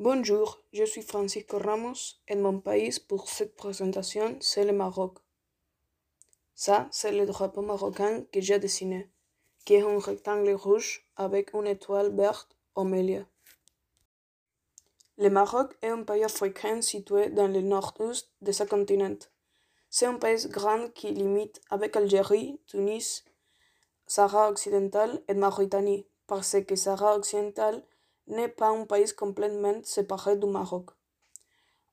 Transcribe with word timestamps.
Bonjour, 0.00 0.60
je 0.72 0.82
suis 0.82 1.02
Francisco 1.02 1.56
Ramos 1.56 2.16
et 2.26 2.34
mon 2.34 2.58
pays 2.58 2.98
pour 3.06 3.28
cette 3.28 3.54
présentation, 3.54 4.36
c'est 4.40 4.64
le 4.64 4.72
Maroc. 4.72 5.18
Ça, 6.56 6.88
c'est 6.90 7.12
le 7.12 7.24
drapeau 7.26 7.62
marocain 7.62 8.24
que 8.32 8.40
j'ai 8.40 8.58
dessiné, 8.58 9.08
qui 9.64 9.74
est 9.74 9.82
un 9.82 10.00
rectangle 10.00 10.50
rouge 10.50 11.06
avec 11.14 11.52
une 11.54 11.68
étoile 11.68 12.12
verte 12.12 12.56
au 12.74 12.82
milieu. 12.82 13.24
Le 15.16 15.30
Maroc 15.30 15.76
est 15.80 15.90
un 15.90 16.02
pays 16.02 16.24
africain 16.24 16.82
situé 16.82 17.30
dans 17.30 17.46
le 17.46 17.60
nord-est 17.60 18.32
de 18.42 18.50
ce 18.50 18.64
continent. 18.64 19.20
C'est 19.90 20.06
un 20.06 20.18
pays 20.18 20.48
grand 20.48 20.88
qui 20.88 21.12
limite 21.12 21.60
avec 21.70 21.94
Algérie, 21.94 22.58
Tunis, 22.66 23.24
Sahara 24.08 24.50
occidental 24.50 25.22
et 25.28 25.34
Mauritanie, 25.34 26.04
parce 26.26 26.56
que 26.66 26.74
Sahara 26.74 27.16
occidental 27.16 27.84
n'est 28.26 28.48
pas 28.48 28.68
un 28.68 28.84
pays 28.84 29.12
complètement 29.14 29.80
séparé 29.84 30.36
du 30.36 30.46
Maroc. 30.46 30.90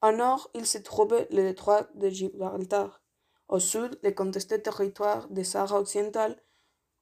Au 0.02 0.12
nord, 0.12 0.50
il 0.54 0.66
se 0.66 0.80
trouve 0.80 1.28
le 1.30 1.44
détroit 1.44 1.88
de 1.96 2.10
Gibraltar. 2.10 3.02
Au 3.48 3.60
sud, 3.60 4.00
le 4.02 4.12
contesté 4.12 4.62
territoire 4.62 5.28
de 5.30 5.44
Sahara 5.44 5.80
occidental. 5.80 6.42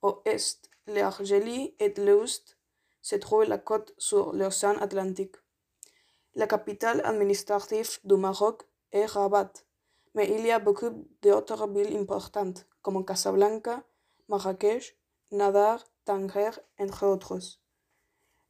Au 0.02 0.21
est, 0.25 0.69
l'Algérie 0.88 1.75
et 1.79 1.93
l'Ouest 1.97 2.57
se 3.02 3.15
trouve 3.15 3.43
la 3.43 3.57
côte 3.57 3.93
sur 3.97 4.33
l'océan 4.33 4.77
Atlantique. 4.77 5.35
La 6.35 6.47
capitale 6.47 7.02
administrative 7.05 7.99
du 8.03 8.16
Maroc 8.16 8.63
est 8.91 9.05
Rabat, 9.05 9.52
mais 10.16 10.30
il 10.30 10.45
y 10.45 10.52
a 10.52 10.59
beaucoup 10.59 11.07
d'autres 11.21 11.67
villes 11.67 11.95
importantes 11.95 12.67
comme 12.81 13.05
Casablanca, 13.05 13.83
Marrakech, 14.27 14.97
Nadar, 15.31 15.83
Tanger, 16.05 16.52
entre 16.80 17.05
autres. 17.05 17.59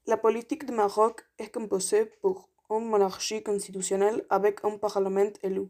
La 0.09 0.17
politique 0.17 0.65
du 0.65 0.73
Maroc 0.73 1.23
est 1.37 1.51
composée 1.51 2.05
pour 2.23 2.49
une 2.71 2.89
monarchie 2.89 3.43
constitutionnelle 3.43 4.25
avec 4.31 4.65
un 4.65 4.75
parlement 4.75 5.31
élu. 5.43 5.67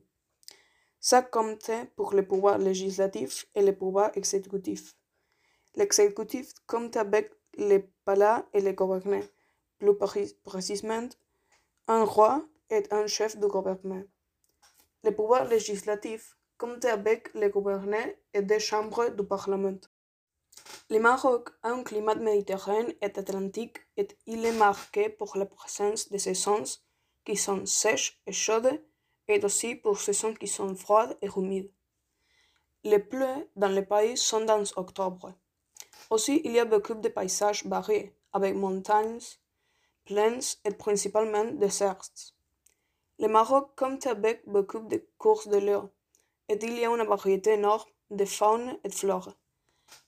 Ça 1.01 1.21
compte 1.21 1.69
pour 1.97 2.13
le 2.13 2.25
pouvoir 2.25 2.57
législatif 2.57 3.47
et 3.53 3.61
le 3.61 3.75
pouvoir 3.75 4.11
exécutif. 4.15 4.95
L'exécutif 5.75 6.53
compte 6.67 6.95
avec 6.95 7.33
le 7.57 7.79
palais 8.05 8.41
et 8.53 8.61
le 8.61 8.71
gouvernement, 8.71 9.25
plus 9.77 10.33
précisément 10.45 11.09
un 11.89 12.05
roi 12.05 12.41
et 12.69 12.83
un 12.91 13.07
chef 13.07 13.37
de 13.37 13.45
gouvernement. 13.45 14.05
Le 15.03 15.11
pouvoir 15.11 15.49
législatif 15.49 16.37
compte 16.57 16.85
avec 16.85 17.33
le 17.33 17.49
gouvernement 17.49 18.09
et 18.33 18.41
des 18.41 18.61
chambres 18.61 19.09
du 19.09 19.25
Parlement. 19.25 19.81
Le 20.89 20.99
Maroc 20.99 21.49
a 21.63 21.69
un 21.69 21.83
climat 21.83 22.15
méditerranéen 22.15 22.87
et 23.01 23.05
atlantique 23.05 23.77
et 23.95 24.07
il 24.25 24.45
est 24.45 24.57
marqué 24.57 25.09
par 25.09 25.37
la 25.37 25.45
présence 25.45 26.09
de 26.09 26.17
saisons 26.17 26.63
qui 27.25 27.35
sont 27.35 27.65
sèches 27.65 28.19
et 28.25 28.33
chaudes 28.33 28.81
et 29.27 29.43
aussi 29.45 29.75
pour 29.75 29.99
saisons 29.99 30.33
qui 30.33 30.47
sont 30.47 30.75
froides 30.75 31.17
et 31.21 31.29
humides. 31.35 31.71
Les 32.83 32.99
pluies 32.99 33.45
dans 33.55 33.69
le 33.69 33.85
pays 33.85 34.17
sont 34.17 34.45
dans 34.45 34.63
octobre. 34.77 35.33
Aussi, 36.09 36.41
il 36.43 36.53
y 36.53 36.59
a 36.59 36.65
beaucoup 36.65 36.95
de 36.95 37.09
paysages 37.09 37.65
variés, 37.65 38.15
avec 38.33 38.55
montagnes, 38.55 39.19
plaines 40.05 40.41
et 40.65 40.71
principalement 40.71 41.45
déserts. 41.45 42.09
Le 43.19 43.27
Maroc 43.27 43.71
compte 43.75 44.07
avec 44.07 44.41
beaucoup 44.47 44.79
de 44.79 45.05
courses 45.17 45.49
de 45.49 45.57
l'eau, 45.57 45.89
et 46.47 46.57
il 46.59 46.79
y 46.79 46.85
a 46.85 46.89
une 46.89 47.03
variété 47.03 47.51
énorme 47.51 47.89
de 48.09 48.25
faune 48.25 48.79
et 48.83 48.87
de 48.87 48.95
flore. 48.95 49.35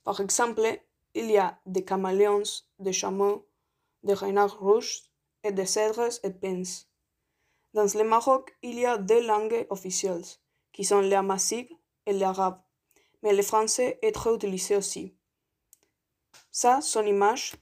Par 0.03 0.19
exemple, 0.19 0.79
il 1.13 1.29
y 1.29 1.37
a 1.37 1.59
des 1.65 1.83
caméléons, 1.83 2.43
des 2.79 2.93
chameaux, 2.93 3.47
des 4.03 4.13
renards 4.13 4.59
rouges 4.59 5.03
et 5.43 5.51
des 5.51 5.65
cèdres 5.65 6.09
et 6.23 6.31
pins. 6.31 6.63
Dans 7.73 7.87
le 7.93 8.03
Maroc, 8.03 8.55
il 8.61 8.79
y 8.79 8.85
a 8.85 8.97
deux 8.97 9.25
langues 9.25 9.65
officielles, 9.69 10.25
qui 10.73 10.83
sont 10.83 11.01
l'amazigue 11.01 11.71
et 12.05 12.13
l'arabe, 12.13 12.61
mais 13.23 13.33
le 13.33 13.43
français 13.43 13.99
est 14.01 14.11
très 14.11 14.33
utilisé 14.33 14.75
aussi. 14.75 15.15
Ça 16.51 16.81
sont 16.81 17.05
images 17.05 17.53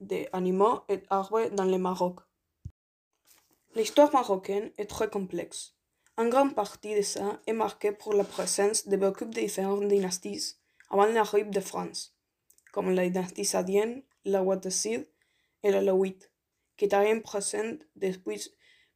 des 0.00 0.28
animaux 0.32 0.80
et 0.88 1.02
arbres 1.10 1.48
dans 1.50 1.64
le 1.64 1.78
Maroc. 1.78 2.20
L'histoire 3.74 4.12
marocaine 4.12 4.72
est 4.78 4.86
très 4.86 5.10
complexe. 5.10 5.74
Une 6.16 6.30
grande 6.30 6.54
partie 6.54 6.96
de 6.96 7.02
ça 7.02 7.40
est 7.46 7.52
marquée 7.52 7.92
par 7.92 8.12
la 8.14 8.24
présence 8.24 8.88
de 8.88 8.96
beaucoup 8.96 9.24
de 9.24 9.40
différentes 9.40 9.86
dynasties 9.86 10.56
avant 10.90 11.06
l'arrivée 11.06 11.50
de 11.50 11.60
France, 11.60 12.14
comme 12.72 12.94
la 12.94 13.08
dynastie 13.08 13.44
sadienne, 13.44 14.02
la 14.24 14.42
Ouattacide 14.42 15.06
et 15.62 15.70
la 15.70 15.82
Lawite, 15.82 16.32
qui 16.76 16.86
étaient 16.86 17.20
présentes 17.20 17.80
depuis 17.96 18.50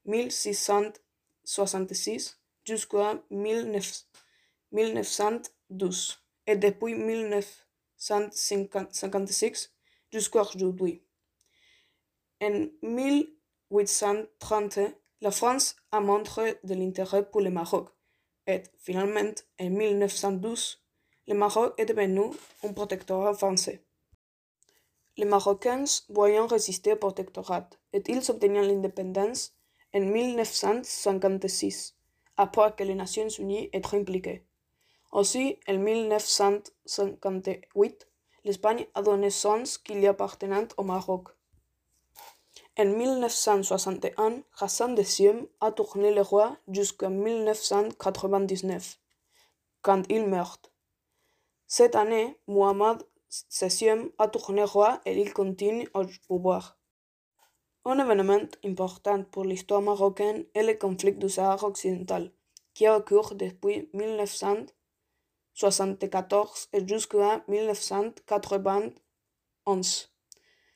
1666 0.05 2.41
jusqu'à 2.65 3.23
1912 3.31 6.19
et 6.47 6.57
depuis 6.57 6.95
1956 6.95 9.73
jusqu'à 10.13 10.43
aujourd'hui. 10.43 11.03
En 12.43 12.67
1830, 12.83 14.79
la 15.21 15.31
France 15.31 15.77
a 15.93 16.01
montré 16.01 16.59
de 16.65 16.75
l'intérêt 16.75 17.25
pour 17.29 17.41
le 17.41 17.51
Maroc 17.51 17.89
et 18.47 18.63
finalement, 18.79 19.33
en 19.61 19.71
1912, 19.71 20.82
le 21.29 21.35
Maroc 21.35 21.75
est 21.79 21.87
devenu 21.87 22.33
un 22.65 22.73
protectorat 22.73 23.35
français. 23.35 23.85
Les 25.17 25.25
Marocains 25.25 25.85
voyant 26.09 26.47
résister 26.47 26.95
au 26.95 26.97
protectorat 26.97 27.69
et 27.93 28.03
ils 28.09 28.29
obtenaient 28.31 28.67
l'indépendance 28.67 29.55
en 29.95 30.01
1956, 30.01 31.95
après 32.37 32.75
que 32.75 32.83
les 32.83 32.95
Nations 32.95 33.29
Unies 33.29 33.69
aient 33.73 33.95
impliquées. 33.95 34.45
Aussi, 35.13 35.61
en 35.69 35.79
1958, 35.79 38.09
l'Espagne 38.45 38.89
a 38.95 39.03
donné 39.03 39.31
sens 39.31 39.79
qu'il 39.79 40.01
y 40.01 40.09
appartenait 40.09 40.67
au 40.79 40.83
Maroc. 40.83 41.29
En 42.79 42.87
1961, 42.87 44.43
Hassan 44.59 44.99
II 44.99 45.49
a 45.61 45.71
tourné 45.71 46.15
le 46.15 46.23
roi 46.23 46.57
jusqu'en 46.69 47.11
1999, 47.11 48.99
quand 49.83 50.03
il 50.09 50.27
meurt. 50.27 50.72
Cette 51.75 51.97
année, 51.97 52.37
Mohamed 52.49 52.99
VI 53.51 54.13
a 54.19 54.29
tourné 54.29 54.63
roi 54.63 55.01
et 55.07 55.19
il 55.19 55.33
continue 55.33 55.89
au 55.95 56.05
pouvoir. 56.29 56.79
Un 57.87 57.99
événement 57.99 58.47
important 58.63 59.25
pour 59.25 59.45
l'histoire 59.45 59.81
marocaine 59.81 60.45
est 60.55 60.65
le 60.65 60.75
conflit 60.75 61.15
du 61.15 61.31
Sahara 61.31 61.67
occidental, 61.67 62.31
qui 62.75 62.87
a 62.87 63.01
cours 63.01 63.35
depuis 63.37 63.89
1974 63.95 66.69
et 66.75 66.87
jusqu'à 66.87 67.43
1991. 67.49 70.11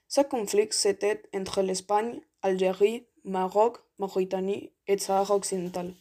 Ce 0.08 0.22
conflit 0.22 0.68
s'était 0.70 1.24
entre 1.34 1.60
l'Espagne, 1.60 2.22
Algérie, 2.40 3.06
Maroc, 3.22 3.76
Mauritanie 3.98 4.72
et 4.86 4.96
Sahara 4.96 5.36
occidental. 5.36 5.94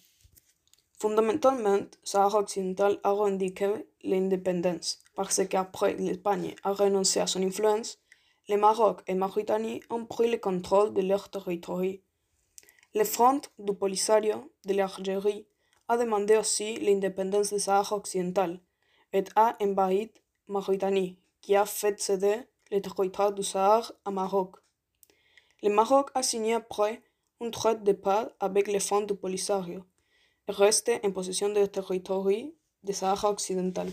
Fondamentalement, 0.97 1.87
Sahara 2.03 2.39
occidental 2.39 2.99
a 3.03 3.11
revendiqué 3.11 3.69
l'indépendance, 4.03 4.99
parce 5.13 5.45
qu'après 5.45 5.95
l'Espagne 5.95 6.55
a 6.63 6.71
renoncé 6.71 7.19
à 7.19 7.27
son 7.27 7.43
influence, 7.43 7.99
le 8.47 8.55
Maroc 8.55 9.01
et 9.07 9.13
Mauritanie 9.13 9.81
ont 9.89 10.05
pris 10.05 10.31
le 10.31 10.37
contrôle 10.37 10.93
de 10.93 11.01
leur 11.01 11.29
territoire. 11.29 11.81
Le 12.93 13.03
Front 13.03 13.41
du 13.59 13.73
Polisario 13.73 14.49
de 14.65 14.73
l'Algérie 14.73 15.45
a 15.89 15.97
demandé 15.97 16.37
aussi 16.37 16.77
l'indépendance 16.77 17.53
du 17.53 17.59
Sahara 17.59 17.97
occidental 17.97 18.61
et 19.11 19.25
a 19.35 19.53
envahi 19.61 20.11
Mauritanie, 20.47 21.17
qui 21.41 21.57
a 21.57 21.65
fait 21.65 21.99
céder 21.99 22.37
le 22.71 22.79
territoire 22.79 23.33
du 23.33 23.43
Sahara 23.43 23.91
à 24.05 24.11
Maroc. 24.11 24.55
Le 25.61 25.69
Maroc 25.69 26.09
a 26.13 26.23
signé 26.23 26.53
après 26.53 27.01
un 27.41 27.49
traité 27.49 27.81
de 27.83 27.91
paix 27.91 28.27
avec 28.39 28.71
le 28.71 28.79
Front 28.79 29.01
du 29.01 29.13
Polisario 29.13 29.83
reste 30.47 30.91
en 31.03 31.11
possession 31.11 31.49
du 31.49 31.67
territoire 31.67 32.27
du 32.83 32.93
Sahara 32.93 33.31
occidental. 33.31 33.91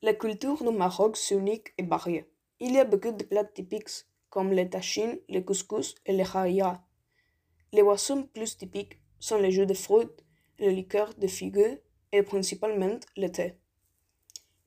La 0.00 0.14
culture 0.14 0.62
du 0.62 0.70
Maroc 0.70 1.16
est 1.18 1.34
unique 1.34 1.74
et 1.78 1.82
variée. 1.82 2.28
Il 2.60 2.72
y 2.72 2.78
a 2.78 2.84
beaucoup 2.84 3.12
de 3.12 3.24
plats 3.24 3.44
typiques 3.44 4.06
comme 4.30 4.52
les 4.52 4.68
tachines, 4.68 5.18
le 5.28 5.40
couscous 5.40 5.94
et 6.06 6.16
le 6.16 6.24
harira. 6.24 6.82
Les 7.72 7.82
boissons 7.82 8.24
plus 8.34 8.56
typiques 8.56 8.98
sont 9.18 9.38
les 9.38 9.50
jus 9.50 9.66
de 9.66 9.74
fruits, 9.74 10.08
les 10.58 10.72
liqueurs 10.72 11.14
de 11.14 11.26
figues 11.26 11.80
et 12.12 12.22
principalement 12.22 12.98
le 13.16 13.28
thé. 13.28 13.58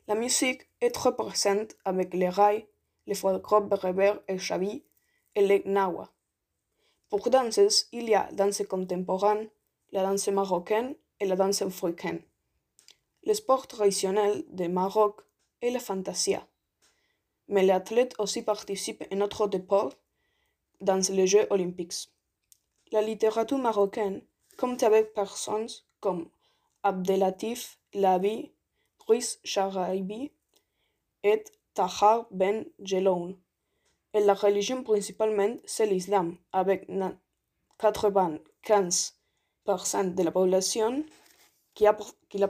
La 0.07 0.15
musique 0.15 0.69
est 0.81 0.91
très 0.91 1.15
présente 1.15 1.75
avec 1.83 2.13
les 2.13 2.29
rails, 2.29 2.67
les 3.07 3.15
folklore 3.15 3.61
berbères 3.61 4.21
et 4.27 4.37
chabi 4.37 4.83
et 5.35 5.45
les 5.45 5.63
nawa. 5.65 6.11
Pour 7.09 7.29
danser, 7.29 7.67
il 7.91 8.09
y 8.09 8.15
a 8.15 8.29
danse 8.31 8.63
contemporaine, 8.67 9.49
la 9.91 10.03
danse 10.03 10.27
marocaine 10.29 10.95
et 11.19 11.25
la 11.25 11.35
danse 11.35 11.61
africaine. 11.61 12.21
Le 13.25 13.33
sport 13.33 13.67
traditionnel 13.67 14.43
du 14.49 14.69
Maroc 14.69 15.21
est 15.61 15.71
la 15.71 15.79
fantasia, 15.79 16.47
mais 17.47 17.63
les 17.63 17.71
athlètes 17.71 18.15
aussi 18.19 18.41
participent 18.41 19.03
en 19.11 19.21
autres 19.21 19.49
sports 19.57 19.93
dans 20.81 21.01
les 21.09 21.27
Jeux 21.27 21.47
olympiques. 21.49 22.09
la 22.91 23.01
littérature 23.01 23.57
marocaine 23.57 24.21
compte 24.57 24.83
avec 24.83 25.13
personnes 25.13 25.67
comme 25.99 26.29
Abdelatif 26.83 27.79
Labi, 27.93 28.51
Ruiz 29.07 29.39
Charaibi 29.43 30.31
et 31.23 31.43
Tahar 31.73 32.27
Ben 32.31 32.65
Jeloun. 32.79 33.37
Et 34.13 34.21
la 34.21 34.33
religion 34.33 34.83
principalement, 34.83 35.57
c'est 35.65 35.85
l'islam, 35.85 36.37
avec 36.53 36.87
95% 37.79 39.16
de 39.67 40.23
la 40.23 40.31
population 40.31 41.03
qui, 41.73 41.85
a, 41.85 41.97
qui 42.29 42.37
la. 42.37 42.49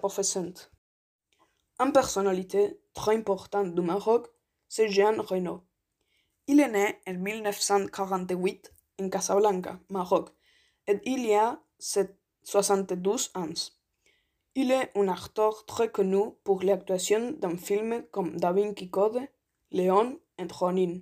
Une 1.79 1.91
personnalité 1.91 2.79
très 2.93 3.15
importante 3.15 3.73
du 3.73 3.81
Maroc, 3.81 4.27
c'est 4.67 4.87
Jean 4.87 5.19
Reno. 5.21 5.63
Il 6.45 6.59
est 6.59 6.69
né 6.69 6.99
en 7.07 7.13
1948 7.13 8.71
en 9.01 9.09
Casablanca, 9.09 9.79
Maroc, 9.89 10.29
et 10.85 10.99
il 11.05 11.25
y 11.25 11.33
a 11.33 11.59
72 12.43 13.31
ans. 13.33 13.71
Il 14.53 14.71
est 14.71 14.91
un 14.95 15.07
acteur 15.07 15.65
très 15.65 15.91
connu 15.91 16.31
pour 16.43 16.61
l'actuation 16.61 17.31
dans 17.39 17.57
films 17.57 18.03
comme 18.11 18.37
Da 18.37 18.51
Vinci 18.51 18.89
Code, 18.91 19.21
Léon 19.71 20.19
et 20.37 20.47
Ronin. 20.51 20.99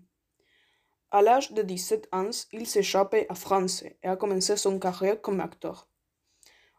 À 1.12 1.22
l'âge 1.22 1.52
de 1.52 1.62
17 1.62 2.08
ans, 2.14 2.48
il 2.54 2.68
s'échappe 2.68 3.16
à 3.30 3.36
France 3.36 3.84
et 3.84 4.08
a 4.08 4.16
commencé 4.16 4.56
son 4.58 4.80
carrière 4.80 5.22
comme 5.22 5.40
acteur. 5.40 5.88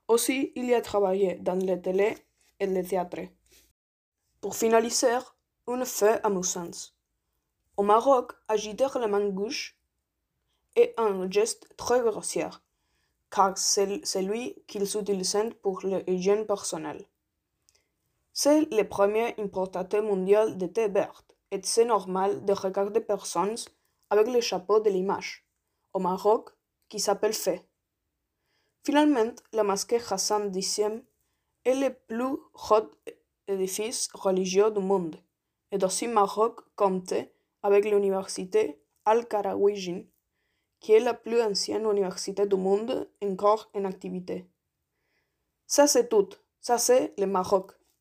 Aussi, 0.08 0.52
il 0.54 0.72
a 0.72 0.80
travaillé 0.80 1.34
dans 1.36 1.58
la 1.64 1.76
télé 1.76 2.16
et 2.60 2.66
le 2.66 2.82
théâtre. 2.86 3.22
Pour 4.40 4.54
finaliser, 4.54 5.18
une 5.66 5.84
fait 5.84 6.20
amusante. 6.24 6.94
Au 7.76 7.82
Maroc, 7.82 8.32
agiter 8.48 8.86
la 9.00 9.08
main 9.08 9.28
gauche 9.28 9.76
est 10.76 10.94
un 10.96 11.28
geste 11.30 11.74
très 11.76 12.00
grossier, 12.00 12.48
car 13.30 13.58
c'est 13.58 14.04
celui 14.06 14.54
qu'ils 14.66 14.96
utilisent 14.96 15.54
pour 15.62 15.80
l'hygiène 15.80 16.46
personnelle. 16.46 17.04
C'est 18.32 18.70
le 18.72 18.84
premier 18.84 19.34
importateur 19.38 20.02
mondial 20.02 20.56
de 20.56 20.66
thé 20.66 20.88
vert, 20.88 21.24
et 21.50 21.60
c'est 21.62 21.84
normal 21.84 22.44
de 22.44 22.52
regarder 22.52 23.00
personnes 23.00 23.56
avec 24.10 24.28
le 24.28 24.40
chapeau 24.40 24.78
de 24.80 24.90
l'image 24.90 25.46
au 25.92 25.98
Maroc 25.98 26.50
qui 26.88 27.00
s'appelle 27.00 27.32
Fé. 27.32 27.62
Finalement, 28.86 29.34
la 29.52 29.64
mosquée 29.64 29.98
Hassan 30.08 30.54
X 30.54 30.78
est 30.78 31.74
le 31.74 31.92
plus 31.92 32.22
haut 32.70 32.90
édifice 33.48 34.08
religieux 34.14 34.70
du 34.70 34.78
monde, 34.78 35.16
et 35.72 35.84
aussi 35.84 36.06
Maroc 36.06 36.60
compte 36.76 37.12
avec 37.64 37.84
l'université 37.84 38.80
Al-Qarawiyyin, 39.04 40.04
qui 40.78 40.92
est 40.92 41.00
la 41.00 41.14
plus 41.14 41.42
ancienne 41.42 41.84
université 41.84 42.46
du 42.46 42.54
monde 42.54 43.10
encore 43.24 43.68
en 43.74 43.84
activité. 43.86 44.46
Ça 45.66 45.88
c'est 45.88 46.08
tout, 46.08 46.28
ça 46.60 46.78
c'est 46.78 47.12
le 47.18 47.26
Maroc. 47.26 47.72